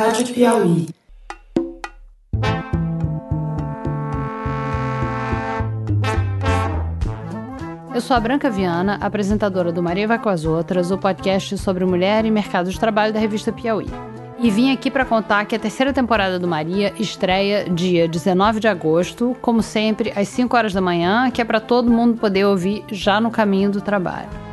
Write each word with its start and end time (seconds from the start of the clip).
Rádio 0.00 0.32
Piauí. 0.32 0.86
Eu 7.94 8.00
sou 8.00 8.16
a 8.16 8.20
Branca 8.20 8.48
Viana, 8.48 8.96
apresentadora 8.98 9.70
do 9.70 9.82
Maria 9.82 10.08
Vai 10.08 10.18
com 10.18 10.30
as 10.30 10.46
Outras, 10.46 10.90
o 10.90 10.96
podcast 10.96 11.58
sobre 11.58 11.84
mulher 11.84 12.24
e 12.24 12.30
mercado 12.30 12.70
de 12.70 12.80
trabalho 12.80 13.12
da 13.12 13.20
revista 13.20 13.52
Piauí. 13.52 13.88
E 14.38 14.50
vim 14.50 14.72
aqui 14.72 14.90
para 14.90 15.04
contar 15.04 15.44
que 15.44 15.54
a 15.54 15.58
terceira 15.58 15.92
temporada 15.92 16.38
do 16.38 16.48
Maria 16.48 16.94
estreia 16.98 17.68
dia 17.68 18.08
19 18.08 18.58
de 18.58 18.68
agosto, 18.68 19.36
como 19.42 19.60
sempre, 19.62 20.14
às 20.16 20.28
5 20.28 20.56
horas 20.56 20.72
da 20.72 20.80
manhã, 20.80 21.30
que 21.30 21.42
é 21.42 21.44
para 21.44 21.60
todo 21.60 21.92
mundo 21.92 22.16
poder 22.16 22.46
ouvir 22.46 22.86
já 22.90 23.20
no 23.20 23.30
caminho 23.30 23.70
do 23.70 23.82
trabalho. 23.82 24.49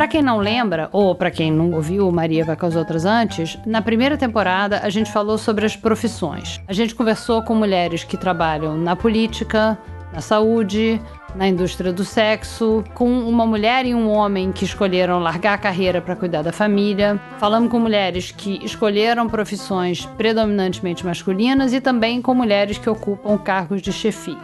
Para 0.00 0.08
quem 0.08 0.22
não 0.22 0.38
lembra, 0.38 0.88
ou 0.92 1.14
para 1.14 1.30
quem 1.30 1.52
não 1.52 1.72
ouviu 1.72 2.10
Maria 2.10 2.42
vai 2.42 2.56
com 2.56 2.64
as 2.64 2.74
outras 2.74 3.04
antes, 3.04 3.58
na 3.66 3.82
primeira 3.82 4.16
temporada 4.16 4.80
a 4.82 4.88
gente 4.88 5.12
falou 5.12 5.36
sobre 5.36 5.66
as 5.66 5.76
profissões. 5.76 6.58
A 6.66 6.72
gente 6.72 6.94
conversou 6.94 7.42
com 7.42 7.54
mulheres 7.54 8.02
que 8.02 8.16
trabalham 8.16 8.78
na 8.78 8.96
política, 8.96 9.78
na 10.10 10.22
saúde, 10.22 10.98
na 11.34 11.46
indústria 11.46 11.92
do 11.92 12.02
sexo, 12.02 12.82
com 12.94 13.10
uma 13.10 13.44
mulher 13.44 13.84
e 13.84 13.94
um 13.94 14.08
homem 14.08 14.52
que 14.52 14.64
escolheram 14.64 15.18
largar 15.18 15.52
a 15.52 15.58
carreira 15.58 16.00
para 16.00 16.16
cuidar 16.16 16.40
da 16.40 16.50
família. 16.50 17.20
Falamos 17.36 17.70
com 17.70 17.78
mulheres 17.78 18.30
que 18.30 18.58
escolheram 18.64 19.28
profissões 19.28 20.06
predominantemente 20.16 21.04
masculinas 21.04 21.74
e 21.74 21.80
também 21.80 22.22
com 22.22 22.32
mulheres 22.32 22.78
que 22.78 22.88
ocupam 22.88 23.36
cargos 23.36 23.82
de 23.82 23.92
chefia. 23.92 24.38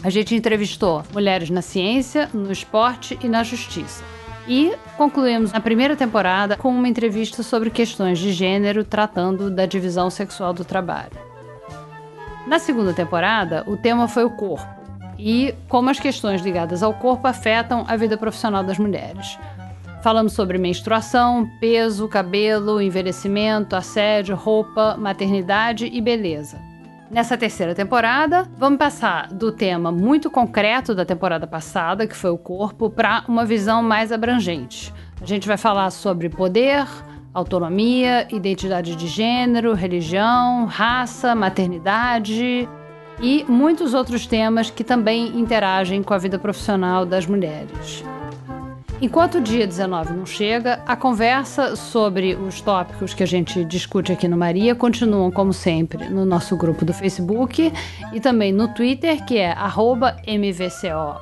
A 0.00 0.10
gente 0.10 0.32
entrevistou 0.32 1.02
mulheres 1.12 1.50
na 1.50 1.60
ciência, 1.60 2.30
no 2.32 2.52
esporte 2.52 3.18
e 3.20 3.28
na 3.28 3.42
justiça. 3.42 4.19
E 4.48 4.74
concluímos 4.96 5.54
a 5.54 5.60
primeira 5.60 5.94
temporada 5.94 6.56
com 6.56 6.70
uma 6.70 6.88
entrevista 6.88 7.42
sobre 7.42 7.70
questões 7.70 8.18
de 8.18 8.32
gênero 8.32 8.84
tratando 8.84 9.50
da 9.50 9.66
divisão 9.66 10.10
sexual 10.10 10.52
do 10.52 10.64
trabalho. 10.64 11.18
Na 12.46 12.58
segunda 12.58 12.92
temporada, 12.92 13.64
o 13.66 13.76
tema 13.76 14.08
foi 14.08 14.24
o 14.24 14.30
corpo 14.30 14.66
e 15.18 15.54
como 15.68 15.90
as 15.90 16.00
questões 16.00 16.40
ligadas 16.42 16.82
ao 16.82 16.94
corpo 16.94 17.28
afetam 17.28 17.84
a 17.86 17.96
vida 17.96 18.16
profissional 18.16 18.64
das 18.64 18.78
mulheres. 18.78 19.38
Falamos 20.02 20.32
sobre 20.32 20.56
menstruação, 20.56 21.46
peso, 21.60 22.08
cabelo, 22.08 22.80
envelhecimento, 22.80 23.76
assédio, 23.76 24.34
roupa, 24.34 24.96
maternidade 24.96 25.86
e 25.92 26.00
beleza. 26.00 26.69
Nessa 27.10 27.36
terceira 27.36 27.74
temporada, 27.74 28.48
vamos 28.56 28.78
passar 28.78 29.32
do 29.32 29.50
tema 29.50 29.90
muito 29.90 30.30
concreto 30.30 30.94
da 30.94 31.04
temporada 31.04 31.44
passada, 31.44 32.06
que 32.06 32.14
foi 32.14 32.30
o 32.30 32.38
corpo, 32.38 32.88
para 32.88 33.24
uma 33.26 33.44
visão 33.44 33.82
mais 33.82 34.12
abrangente. 34.12 34.94
A 35.20 35.26
gente 35.26 35.48
vai 35.48 35.56
falar 35.56 35.90
sobre 35.90 36.28
poder, 36.28 36.86
autonomia, 37.34 38.28
identidade 38.30 38.94
de 38.94 39.08
gênero, 39.08 39.74
religião, 39.74 40.66
raça, 40.66 41.34
maternidade, 41.34 42.68
e 43.20 43.44
muitos 43.48 43.92
outros 43.92 44.24
temas 44.24 44.70
que 44.70 44.84
também 44.84 45.36
interagem 45.36 46.04
com 46.04 46.14
a 46.14 46.18
vida 46.18 46.38
profissional 46.38 47.04
das 47.04 47.26
mulheres. 47.26 48.04
Enquanto 49.00 49.38
o 49.38 49.40
dia 49.40 49.66
19 49.66 50.12
não 50.12 50.26
chega, 50.26 50.82
a 50.86 50.94
conversa 50.94 51.74
sobre 51.74 52.34
os 52.34 52.60
tópicos 52.60 53.14
que 53.14 53.22
a 53.22 53.26
gente 53.26 53.64
discute 53.64 54.12
aqui 54.12 54.28
no 54.28 54.36
Maria 54.36 54.74
continuam, 54.74 55.30
como 55.30 55.54
sempre, 55.54 56.08
no 56.10 56.26
nosso 56.26 56.54
grupo 56.54 56.84
do 56.84 56.92
Facebook 56.92 57.72
e 58.12 58.20
também 58.20 58.52
no 58.52 58.68
Twitter, 58.68 59.24
que 59.24 59.38
é 59.38 59.52
MVCO 60.26 61.18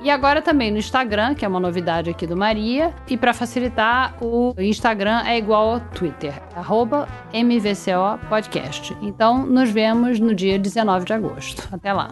e 0.00 0.10
agora 0.10 0.40
também 0.40 0.70
no 0.70 0.78
Instagram, 0.78 1.34
que 1.34 1.44
é 1.44 1.48
uma 1.48 1.58
novidade 1.58 2.10
aqui 2.10 2.24
do 2.24 2.36
Maria. 2.36 2.94
E 3.08 3.16
para 3.16 3.34
facilitar, 3.34 4.14
o 4.20 4.54
Instagram 4.56 5.22
é 5.26 5.36
igual 5.36 5.72
ao 5.74 5.80
Twitter, 5.80 6.32
MVCO 7.34 8.24
Podcast. 8.28 8.96
Então, 9.02 9.44
nos 9.44 9.70
vemos 9.70 10.20
no 10.20 10.32
dia 10.32 10.56
19 10.58 11.04
de 11.04 11.12
agosto. 11.12 11.68
Até 11.72 11.92
lá! 11.92 12.08